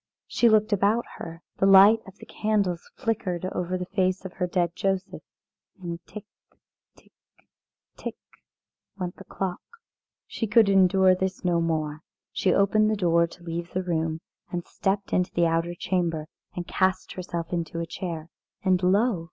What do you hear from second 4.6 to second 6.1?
Joseph. And